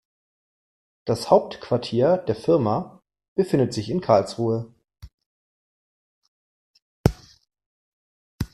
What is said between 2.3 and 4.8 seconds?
Firma befindet sich in Karlsruhe